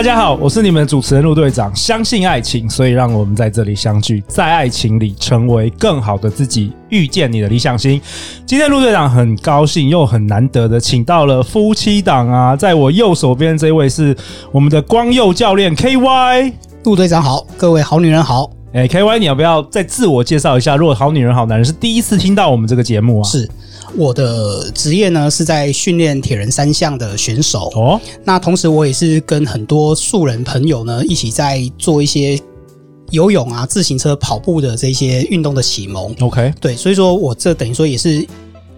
[0.00, 1.70] 大家好，我是你们的主持人陆队长。
[1.76, 8.00] 相信爱情，所以让我们在这里相聚，在爱情里成为更好的自己，遇见你的理想型。
[8.46, 14.16] 今天陆队长很高兴又很难得的请到了夫妻档啊，在我右手边这位是
[14.50, 16.54] 我们的光佑教练 KY。
[16.84, 18.50] 陆队长好，各位好女人好。
[18.72, 20.76] 哎，KY，你要不要再自我介绍一下？
[20.76, 23.46] 如果好女人好男人是第一次听到我们这个节目啊，是。
[23.96, 28.00] 我的职业呢是在训练铁人三项的选手哦。
[28.24, 32.38] 那同时我也是跟很多素人朋友呢一起在做一些
[33.10, 36.14] 游泳啊、自行车、跑步的这些运动的启蒙。
[36.20, 38.24] OK，对，所以说我这等于说也是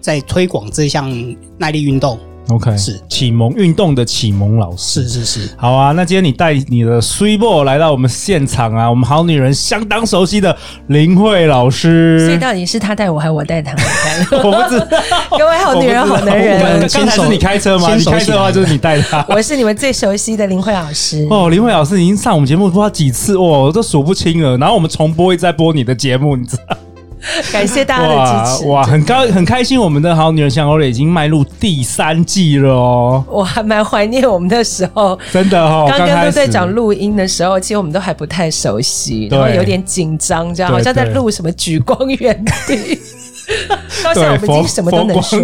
[0.00, 2.18] 在推广这项耐力运动。
[2.48, 5.92] OK，是启蒙运动的启蒙老师，是是是，好啊。
[5.92, 10.54] 那今天你带你的 Sweet Ball 来到我们现场啊，我们好女人相当熟悉的
[10.88, 12.26] 林慧老师。
[12.26, 13.72] 所以到底是他带我，还是我带他？
[14.36, 14.86] 我不知道。
[15.38, 17.94] 各位好女人好男人，刚才是你开车吗？
[17.94, 19.24] 你开车的话就是你带他。
[19.30, 21.26] 我是你们最熟悉的林慧老师。
[21.30, 24.58] 哦，林慧老师已经上我们节目不知道几次，哦，我都数不清了。
[24.58, 26.76] 然后我们重播一再播你的节目，你知道。
[27.52, 28.14] 感谢大家的
[28.46, 33.24] 支持，哇，哇很高很开心，我们的好女人相攻略已经迈入第三季了哦。
[33.28, 35.86] 我还蛮怀念我们的时候，真的、哦。
[35.88, 42.98] 刚跟陆队长录音的时候，其实我们都还不太熟悉，然后有点紧张，这样好像在录什么举光园地。
[44.04, 45.40] 好像我们已经什么都能说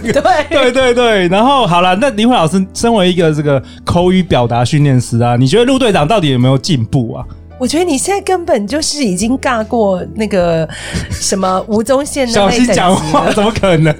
[0.00, 7.24] 对对对，然后好了，那林慧老师身为一个这个口语表达训练师啊，你觉得陆队长到底有没有进步啊？
[7.62, 10.68] 我觉得你现在根本就是已经尬过那个
[11.12, 12.32] 什么吴宗宪的。
[12.32, 13.94] 小心讲话，怎么可能？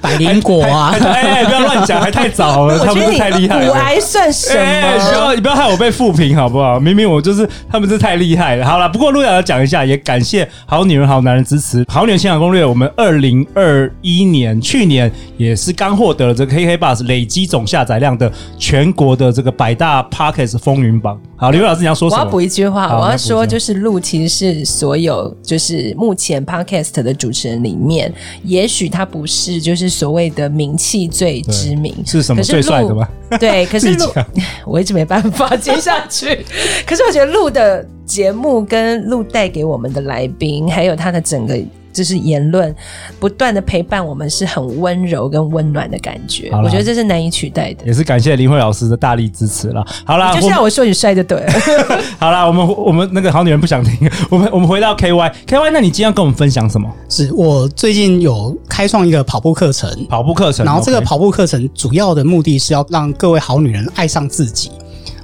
[0.00, 0.94] 百灵果啊！
[1.02, 3.66] 哎，不要乱讲，还太早了，他们是太厉害了。
[3.66, 4.60] 骨癌算什么？
[4.60, 6.78] 欸、不要你不要害我被负评好不好？
[6.78, 8.66] 明明我就是他们是太厉害了。
[8.66, 12.64] 好了，不过陆阳要讲一下，也感谢好女人好男人支持好女人情场攻略。
[12.64, 21.18] 我们二零二一年去年也是刚获得了这个 KK Bus 累积总下载量的全国的这个百大 Podcast 风云榜。
[21.36, 22.22] 好，刘老师你要说什么？
[22.22, 22.98] 我要补一句话。
[22.98, 28.12] 我要说，就是陆其实是所有就是目前 podcast 的主持人里面，
[28.44, 31.40] 也许他不是就是所谓的名气最
[31.70, 33.08] 知名，是什么最帅的吗？
[33.38, 34.06] 对，可是录
[34.66, 36.44] 我一直没办法接下去。
[36.86, 41.58] 可是我觉得录的节目跟录带给我们的来宾，还有他的整个。
[41.92, 42.74] 就是言论
[43.18, 46.50] 不断的陪伴我们，是很温柔跟温暖的感觉。
[46.52, 47.84] 我觉得这是难以取代的。
[47.86, 49.84] 也是感谢林慧老师的大力支持了。
[50.04, 51.52] 好啦，就像我说你帅就对了。
[52.18, 56.90] 好啦，我们我们那个好女人不想听， 我们我们回到 KY KY，那你今天要跟我们分享什么？
[57.08, 64.70] 是我最近有开创一个跑步课程，跑步课程，然后这个跑步课程主要的目的是要让各位好女人爱上自己。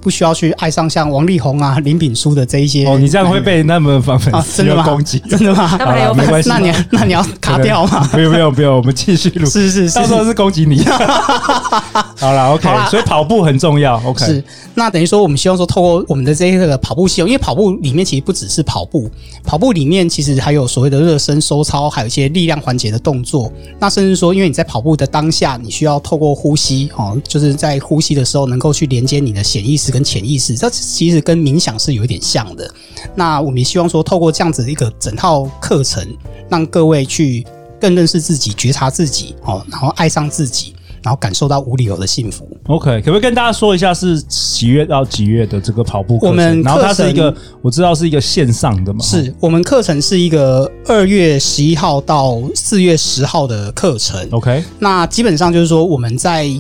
[0.06, 5.66] 不需要去爱上像王力宏啊、林炳书的这一些哦，你这样会被那么粉粉丝攻击，真的吗？
[5.66, 8.08] 好了，没关系，那你那你要卡掉吗？
[8.12, 9.44] 不用不用不用，我们继续录。
[9.46, 10.80] 是是是，到时候是攻击你。
[12.18, 14.00] 好了，OK，所以跑步很重要。
[14.06, 19.10] OK，是那等于说，我们希望说，透过我们的这一个跑步系统，因为跑步里面其实不只是跑步，
[19.42, 23.52] 跑步里面其实还有所谓的热身、收操，还有一些力量环节的动作。
[23.80, 30.54] 那甚至说，因为你在跑步的当下，你需要透过呼吸，哦，就是在呼吸的时候，能够去连接你的潜意识跟潜意识。
[30.54, 32.70] 这其实跟冥想是有一点像的。
[33.14, 36.06] 那我们也希望说，透过这样子的一个整套课程，
[36.50, 37.46] 让各位去
[37.80, 42.46] 更认识自己、觉察自己，哦，然后爱上自己，然后感受到无理由的幸福。
[42.66, 46.30] OK，可不可以跟大家说一下是几月到几月的这个跑步课程？
[46.30, 49.02] 我们然后它是一个，我知道是一个线上的嘛。
[49.02, 54.28] 是我们课程是一个二月十一号到四月十号的课程。
[54.32, 56.50] OK，那基本上就是说我们在。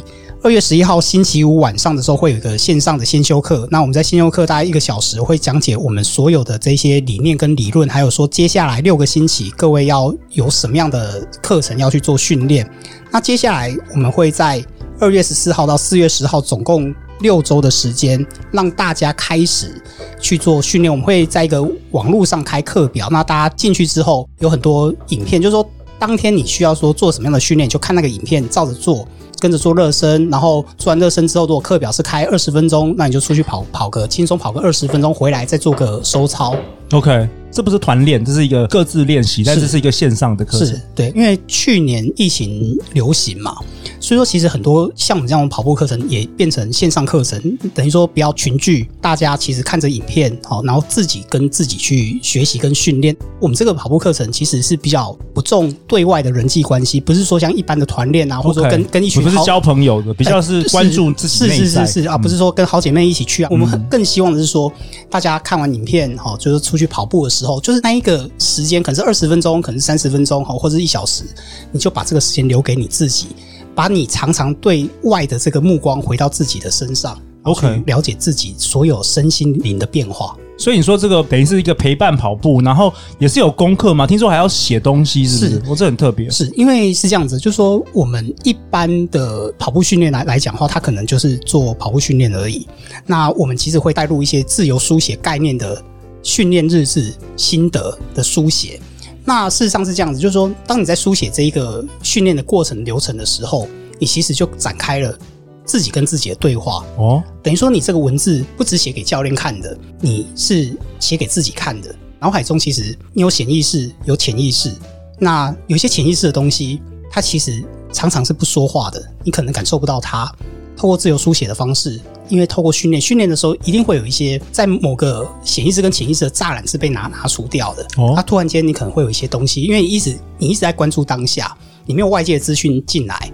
[0.46, 3.66] 二月十一号星期五晚上的时候，会有一个线上的先修课。
[3.68, 12.64] 那我们在先修课大概一个小时，会讲解我们所有的这些理念跟理论，还有说接下来六个星期各位要有什么样的课程要去做训练。
[13.10, 14.64] 那接下来我们会在
[15.00, 19.82] 二月十四号到四月十号，总共六周的时间，让大家开始
[20.20, 20.88] 去做训练。
[20.88, 21.60] 我们会在一个
[21.90, 25.68] 网络上开课表，那大家进去之后有很多影片，就是说
[25.98, 29.04] 当天你需要说做什么样的训练，就看那个影片照着做。
[29.38, 36.56] 跟着做热身，然后做完热身之后，如果课表是开二十分钟，那你就出去跑跑个轻松跑个二十分钟，回来再做个收操。
[36.92, 40.68] OK，这不是团练，这是一个各自练习，但这是一个线上的课程。
[40.68, 43.56] 是，对，因为去年疫情流行嘛，
[44.00, 47.40] 所以说，其实很多像我们这样的跑步课程也变成线上课程，
[47.74, 53.16] 等于说不要群聚，大家其实看着影片，好，然后自己跟自己去学习跟训练。
[53.40, 61.36] 我们这个跑步课程其实是比较不重对外的人际关系，不是说像一般的团练啊，或者说跟跟一群不是交朋友的，比较是关注自己。
[61.36, 63.48] 是是是是啊，不是说跟好姐妹一起去啊。
[63.50, 64.72] 我们很更希望的是说，
[65.10, 71.24] 大家看完影片，哈，就是出去跑步的时候，就是那一个时间，可能是二十分钟，可能是三十分钟，哈，或者一小时，
[71.72, 73.28] 你就把这个时间留给你自己，
[73.76, 80.34] 把你常常对外的这个目光回到自己的身上，OK，了解自己所有身心灵的变化。
[80.58, 84.06] 所以你说这个等于是一个陪伴跑步，然后也是有功课吗？
[84.06, 85.50] 听说还要写东西，是不是？
[85.50, 86.30] 是，我这很特别。
[86.30, 92.66] 是因为是这样子，就是说我们一般的跑步训练来来讲的话，它可能就是做跑步训练而已。
[93.04, 95.84] 那我们其实会带入一些自由书写概念的
[96.22, 98.80] 训练日志、心得的书写。
[99.26, 103.68] 那事实上是这样子，就是说，当你在书写这一个训练的过程流程的时候，
[103.98, 105.18] 你其实就展开了。
[105.66, 111.92] 自己跟自己的对话哦，等于说你这个文字不只写给教练看的，你是写给自己看的。
[112.20, 114.72] 脑海中其实你有显意识，有潜意识。
[115.18, 116.80] 那有些潜意识的东西，
[117.10, 120.32] 它其实常常是不说话的，你可能感受不到它。
[120.76, 127.86] 透过自由书写的方式，因为透过训练，训练的时候一定会有一些在某个潜意识跟潜意识的栅栏是被拿拿除掉的。
[127.96, 133.30] 哦，它突然间你可能会有一些东西，因为你一直你一直在关注当下，你没有外界的资讯进来，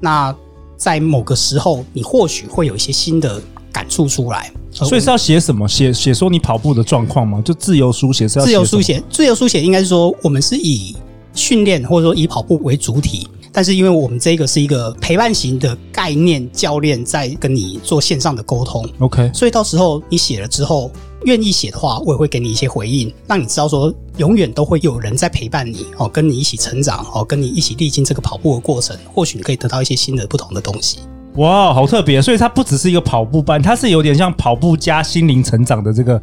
[0.00, 0.34] 那。
[0.80, 3.38] 在某个时候，你或许会有一些新的
[3.70, 4.50] 感触出来。
[4.72, 5.68] 所以是要写什么？
[5.68, 7.38] 写写说你跑步的状况吗？
[7.44, 9.02] 就自由书写是要写自由书写？
[9.10, 10.96] 自由书写应该是说，我们是以
[11.34, 18.88] 训练或者说以跑步为主体，但是因为我们这个是一个陪伴型的概念，教练在跟你做线上的沟通。
[19.00, 20.90] OK，所以到时候你写了之后。
[21.26, 31.00] 愿意写的话，我也会给你一些回应，让你知道说，永远都会有人在陪伴你哦，跟你一起成长哦，跟你一起历经这个跑步的过程，或许你可以得到一些新的、不同的东西。
[31.40, 32.20] 哇，好特别！
[32.20, 36.20] 所以它不只是一个跑步班，它是有点像跑步加心灵成长的这个，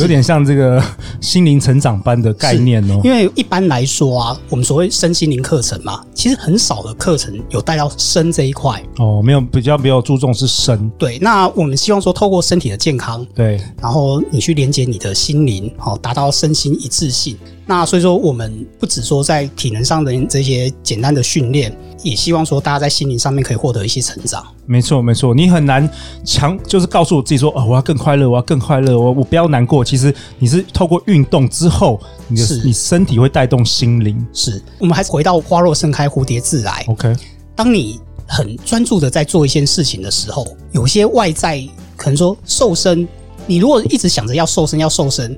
[0.00, 0.82] 有点像这个
[1.20, 2.98] 心灵成长班的概念哦。
[3.04, 10.90] 因为一般来说啊，我们所谓身心灵课程嘛，其实很少的课程有带到身这一块哦，没有比较比较注重是身。
[10.96, 17.36] 对，那我们希望说，透过身体的健康，对，然后你去连接你的心灵，好，达到身心一致性。
[17.66, 24.44] 那所以说，我们不只说在体能上的这些简单的训练，也希望说大家在心灵上面可以获得一些成长。
[24.66, 25.88] 没错，没错，你很难
[26.24, 29.82] 强，就是告诉我自己说，哦，我要更快乐，我要更快乐，我我不要难过。
[29.82, 34.14] 其实你是透过运动之后，你的你身体会带动心灵。
[34.34, 36.84] 是我们还是回到花若盛开，蝴蝶自来。
[36.88, 37.16] OK，
[37.56, 41.66] 当你很专注的在做一件事情的时候，有些外在
[41.96, 43.08] 可能说瘦身，
[43.46, 45.34] 你如果一直想着要瘦身，要瘦身。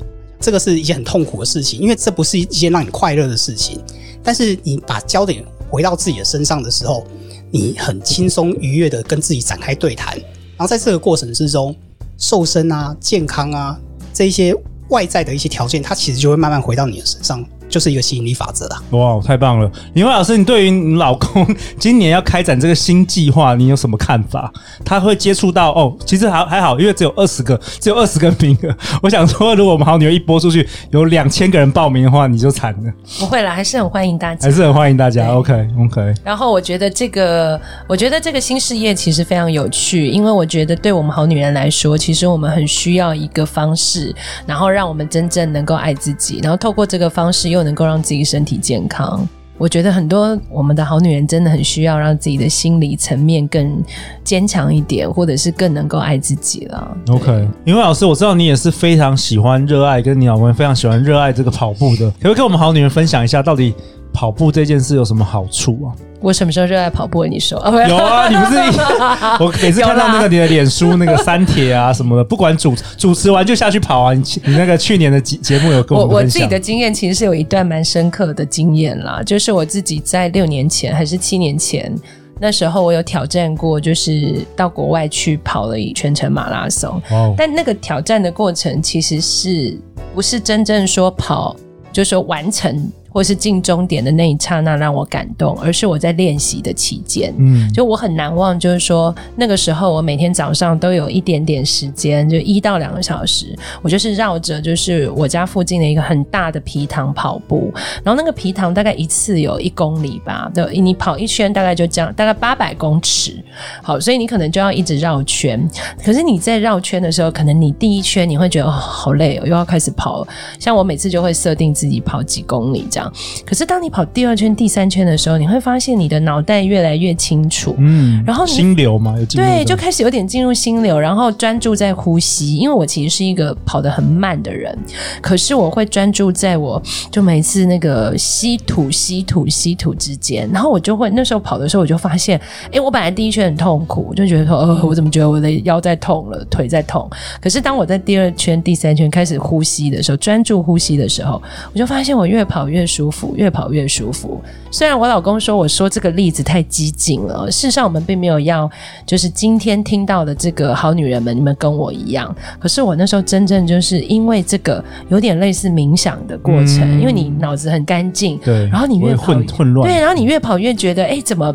[0.47, 3.83] 这个是一件很痛苦的事情，因为这不是一件让你快乐的事情。
[4.23, 7.05] 但是你把焦点回到自己的身上的时候，
[7.51, 10.17] 你很轻松愉悦的跟自己展开对谈，
[10.57, 11.75] 然后在这个过程之中，
[12.17, 13.77] 瘦身啊、健康啊
[14.15, 14.55] 这一些
[14.91, 17.45] 外在的一些条件，它其实就会慢慢回到你的身上。
[17.69, 18.83] 就是一个吸引力法则啊！
[18.91, 19.71] 哇，太棒了！
[19.95, 21.47] 李慧老师，你对于你老公
[21.79, 24.53] 今年要开展这个新计划，你有什么看法？
[24.85, 28.75] 他会接触到哦，其实还还好，因为只有二十个，只有二十个名额。
[29.03, 32.93] 我想说，如果我们好女人一播出去，有两千个人报名的话，你就惨了。
[33.19, 35.29] 不会啦，还是很欢迎大家，还是很欢迎大家。
[35.33, 36.15] OK OK。
[36.25, 44.15] 然后我觉得这个，我觉得这个新事业其实非常有趣，因为我觉得对我们好女人来说，其实我们很需要一个方式，
[44.47, 49.27] 然后让我们真正能够爱自己，然后透过这个方式又能够让自己身体健康，
[49.57, 53.83] 我觉得很多我们的好女人真的很需要让自己的心理层面更
[54.23, 56.97] 坚强一点，或者是更能够爱自己了。
[57.09, 63.75] OK，因为老师，我知道你也是非常喜欢、热爱，跟你老公非常喜欢、热爱这个跑步的，可不可以跟我们好女人分享一下，到底
[64.13, 65.89] 跑步这件事有什么好处啊？
[66.21, 67.25] 我什么时候热爱跑步？
[67.27, 67.59] 你说
[67.89, 68.59] 有啊，你不是
[69.45, 74.15] 我每次看到那个你的脸书那个删帖啊什么的，不管主主持完就下去跑啊。
[74.15, 81.95] 你你那个去年的节节目有跟我我我自己的经验其实是有一段蛮深刻的经验啦，就是我自己在六年前还是七年前
[82.41, 87.01] 那时候，我有挑战过，就是到国外去跑了一全程马拉松。
[87.11, 89.79] 哦，但那个挑战的过程其实是
[90.15, 91.57] 不是真正说跑，
[91.93, 92.91] 就是说完成。
[93.17, 107.73] 或是进终点的那一刹那让我感动，而是我在练习的期间，嗯，就我很难忘，就是说那个时候我每天早上都有一点点时间，就一到两个小时，我就是绕着就是我家附近的一个很大的皮塘跑步，
[108.05, 113.43] 然后那个皮塘大概一次有一公里吧，对，你跑一圈大概就这样，大概八百公尺，
[113.83, 115.67] 好，所以你可能就要一直绕圈，
[116.05, 123.06] 可是你在绕圈的时候，可能你第一圈你会觉得哦好累哦，又要开始跑了，像我每次就会设定自己跑几公里这样。
[123.07, 123.15] 样。
[123.47, 132.57] 可是当你跑第二圈、第三圈的时候，你会发现你的脑袋越来越清楚，嗯，然后心流嘛，有对，就开始有点进入心流，然后专注在呼吸。
[132.57, 134.77] 因为我其实是一个跑得很慢的人，
[135.21, 142.41] 可是我会专注在我就每次那个吸吐、吸吐、吸吐之间，然后我就会那时候跑的时候，我就发现，
[142.73, 147.09] 哎，我本来第一圈很痛苦，我就觉得说，呃，我怎么觉得我的腰在痛了，腿在痛。
[147.41, 154.41] 可是当我在第二圈、第三圈开始呼吸的时候，专注呼吸的时候，我就发现我越跑越舒服，越跑越舒服。
[154.71, 158.71] 虽然我老公说我说这个例子太激进了，事实上我们并没有要，
[159.05, 162.35] 就是今天听到的这个好女人们，你们跟我一样。
[162.59, 171.55] 可是我那时候真正就是因为这个有点类似冥想的过程，嗯、因为你脑子很干净，对，然后你越跑越混混乱，对，然后你越跑越觉得，哎，怎么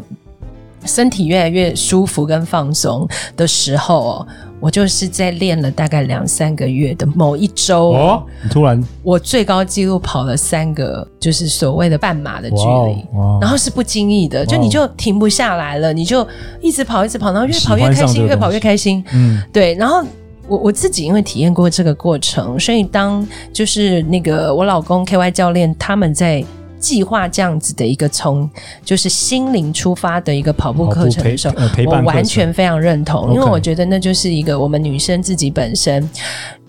[0.86, 3.08] 身体越来越舒服跟放松
[3.38, 4.28] 的时候哦。
[4.62, 13.06] 我就是在练了大概两三个月的某一周哦，你突然我最高纪录跑了三个，就是所谓的半马的距离，
[13.42, 16.26] 然后是不经意的，就你就停不下来了，你就
[16.62, 19.04] 一直跑，一直跑，然后越跑越开心，越跑越开心。
[19.14, 19.74] 嗯，对。
[19.76, 20.04] 然后
[20.48, 26.46] 我我自己因为体验过这个过程，所以当就是那个我老公 KY 教练他们在。
[26.82, 28.50] 计划这样子的一个从
[28.84, 36.10] 就是心灵出发的一个跑步课程的时候，呃、我完全非常认同，因为我觉得那就是一个我们女生自己本身，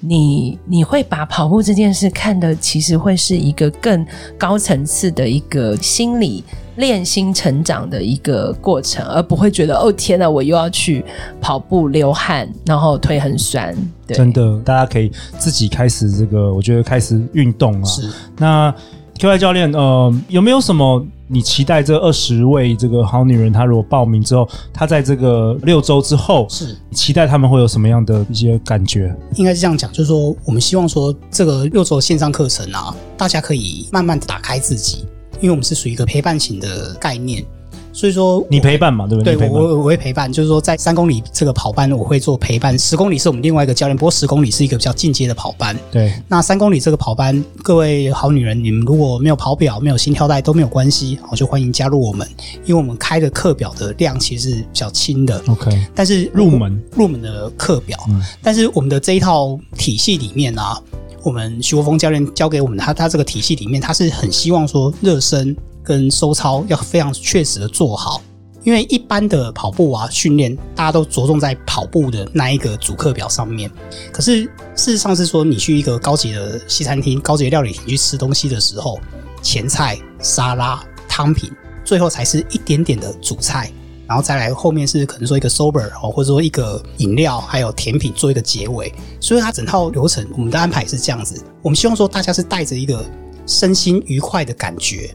[0.01, 6.45] 你你会把跑步这件事看的其实会是一个更高层次的一个心理
[6.77, 11.03] 练心成长的一个过程，而不会觉得哦天呐，我又要去
[11.41, 13.75] 跑步流汗，然后腿很酸。
[14.07, 17.85] 对，真的，大家可以自己开始这个，我觉得开始运动啊。
[17.85, 18.75] 是那。
[19.23, 29.15] KY 教练，呃，有没有什么你期待这二十位这个好女人，她如果报名之后，她在这个六周之后，是期待她们会有什么样的一些感觉？
[29.37, 37.45] 应该是这样讲，就是说，我们希望说这个六周线上课程啊，大家可以慢慢的打开自己，因为我们是属于一个陪伴型的概念。
[37.93, 39.37] 所以说，你陪伴嘛，对不对？
[39.37, 42.77] 对，我我会陪伴，就是说，在三公里这个跑班，我会做陪伴。
[42.79, 45.77] 十公里是我们另外一个教练，不过十公里是一个比较进阶的跑班。
[45.91, 52.27] 对，那三公里这个跑班，各位好女人，你们如果没有跑表、没有心跳带都没有关系，我就欢迎加入我们，
[52.65, 55.43] 因为我们开的课表的量其实是比较轻的。
[55.49, 60.81] OK，但是入门入门的课表，嗯，但是我们的这一套体系里面啊，
[61.23, 68.23] 我们徐国峰教练教给我们他他这个体系里面，他是很希望说热身跟收操要非常确实的做好。
[68.65, 73.69] 因为一般的跑步啊训练，大家都着重在跑步的那一个主课表上面。
[74.13, 74.43] 可是
[74.77, 79.01] 事实上是说，你去一个高级的西餐厅、高级料理厅去吃东西的时候，
[79.43, 81.51] 前菜、沙拉、汤品，
[81.85, 83.69] 最后才是一点点的主菜，
[84.07, 88.95] 然后再来后面是可能说一个 sober 哦，或者说一个饮料，还有甜品做一个结尾。
[89.19, 91.43] 所以它整套流程，我们的安排是这样子。
[91.63, 93.05] 我们希望说，大家是带着一个
[93.45, 95.13] 身心愉快的感觉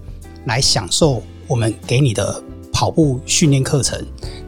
[0.47, 2.43] 来享受我们给你的。
[2.69, 3.99] 跑步训练课程，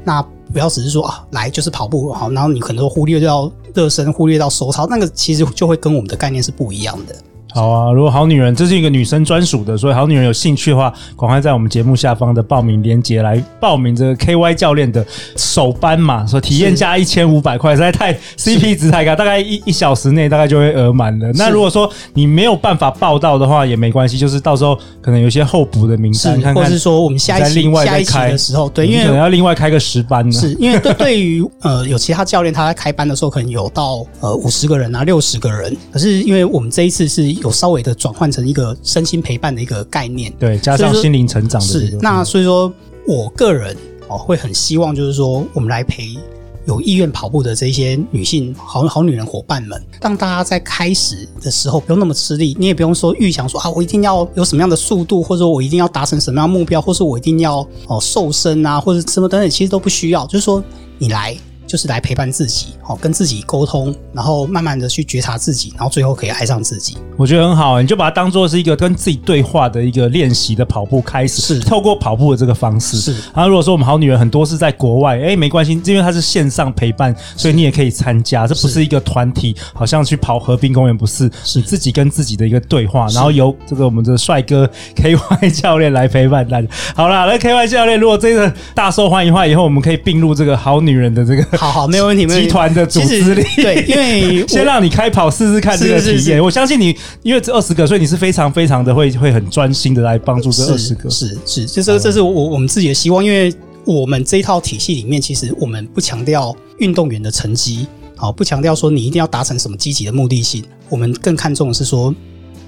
[0.04, 0.22] 那
[0.54, 7.16] 不要只是说啊，来就是跑步好，然后你可能都忽略掉热身，忽略到收操，那个其实就会跟我们的概念是不一样的。
[7.52, 21.32] 好啊，如果好女人，这是一个女生专属的，所以好女人有兴趣的话，赶快在我们节目下方的报名链接来报名这个 KY 教练的首班嘛，说体验价一千五百块，实在太 CP 值太高，大概一一小时内大概就会额满了。
[21.34, 30.32] 那如果说你没有办法报到的话，也没关系，就是到时候可能有些候补的名单，看看或是说我们下一期另外再开下一期的时候，对，因为可能要另外开个十班呢。
[30.32, 38.14] 是因为对 对于呃有其他教练他在开班的时候，可能有到呃五十个人啊六十个人，可是因为我们这一次是有稍微的转。
[38.20, 42.70] 换成一个身心陪伴的一个概念，对，加上心灵成长的是那，所以说
[43.08, 43.78] 我个人
[44.10, 46.18] 哦会很希望，就是说我们来陪
[46.66, 60.62] 有意愿跑步的这些女性好好女人伙伴们，让大家在开始的时候不用那么吃力，你也不用说预想说啊，我一定要有什么样的速度，或者说我一定要达成什么样的目标，或是我一定要哦瘦身啊，或者什么等等，其实都不需要，就是说
[60.98, 61.38] 你来。
[61.70, 66.98] 就是来陪伴自己，好跟自己沟通，然后慢慢的去觉察自己，然后最后可以爱上自己。
[67.16, 72.98] 我觉得很好，你就把它当做是一个跟自己对话的一个练习的跑步开始，是透过跑步的这个方式。
[72.98, 78.48] 是，然后如果说我们好女人很多是在国外，哎，没关系，因为它是线上陪伴，所以你也可以参加。
[78.48, 86.68] 这不是一个团体，好像去跑河滨公园，不是，是你自己跟自己的一个对话，然后由这个我们的帅哥 KY 教练来陪伴大家。
[86.96, 91.59] 好啦，那 KY 教练如果这个大受欢迎的话，以后我们可以并入这个好女人的这个。
[91.60, 92.26] 好好，没有问题。
[92.26, 96.42] 集团的组织力，对，因为先让你开跑试试看这个体验。
[96.42, 101.10] 我相信你，因为这二十个，所以你是非常非常的会会很专心的来帮助这二十个。
[101.10, 103.22] 是是，是，这是我我们自己的希望。
[103.22, 107.86] 因为我们这一套体系里面，其实我们不强调运动员的成绩，
[108.16, 110.64] 好，不强调说你一定要达成什么积极的目的性。
[110.88, 112.16] 我们更看重的是说，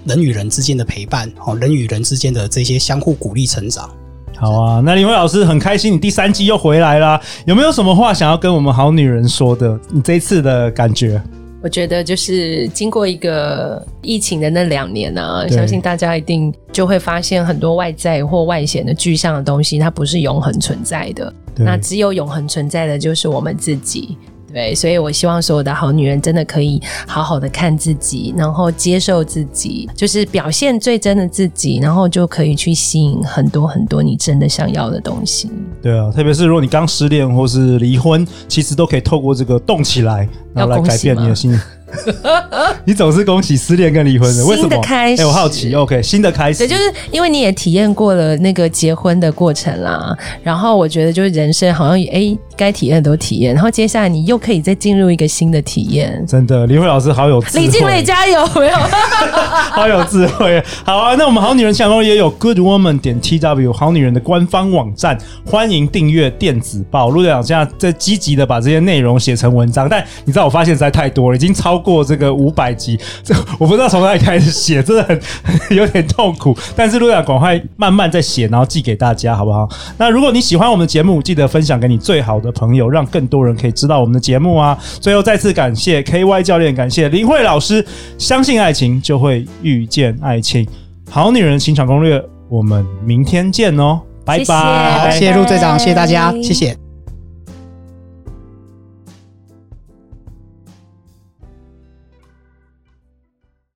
[0.03, 3.89] 人与人之间的陪伴，哦，人与人之间的这些相互鼓励成长。
[4.37, 9.79] 好啊，那林慧老师很开心，你第三季又回来啦，有没有什么话想要跟我们好女人说的？
[9.89, 11.21] 你这一次的感觉？
[11.63, 21.31] 我觉得就是经过一个疫情的那两年呢、啊，相信大家一定就会发现很多外在或外显的具象的东西，它不是永恒存在的。
[21.57, 24.17] 那只有永恒存在的就是我们自己。
[24.53, 35.49] 对，所以我希望所有的好女人真的可以好好的看自己，然后接受自己，就是表现最真的自己，然后就可以去吸引很多很多你真的想要的东西。
[35.81, 41.59] 对啊，特别是如果你刚失恋或是离婚，其实都可以透过这个动起来，然后来改变你的心。
[42.85, 44.81] 你总是恭喜失恋跟离婚的，为什么？
[44.87, 45.73] 哎、欸，我好奇。
[45.75, 46.59] OK，新的开始。
[46.59, 46.81] 对，就是
[47.11, 50.17] 因为你也体验过了那个结婚的过程啦。
[50.41, 53.53] 然后我觉得，就是人生好像哎，该、欸、体验的都体验。
[53.53, 56.23] 然后接下来你又可以再进入一个新的体验。
[56.27, 57.65] 真的，李慧老师好有智慧。
[57.65, 58.47] 李静蕾加油！
[58.55, 58.75] 没有，
[59.73, 60.63] 好有智慧。
[60.85, 67.09] 好啊，那我们好女人强攻也有 Good Woman 点 T W 好女人的官方网站，欢迎订阅电子报。
[67.09, 71.81] 陆队长现在在积极的把这些内容写成文章，但你知道我发现实在太多了，已经超。
[71.81, 75.19] 过这个五百集，这我不知道从哪里开始写，真的很，
[75.75, 76.55] 有点痛苦。
[76.75, 79.67] 但是陆阳赶快慢慢在写，然后寄给大家，好不好？
[79.97, 84.77] 那如果你喜欢我们的节目，记得分享给你最好的朋友，让更多人可以知道我们的节目啊！
[84.99, 87.85] 最后再次感谢 KY 教练，感谢林慧老师。
[88.17, 90.67] 相信爱情，就会遇见爱情。
[91.09, 95.11] 好女人情场攻略，我们明天见哦，拜拜！
[95.11, 96.80] 谢谢陆队长，谢谢大家，谢谢。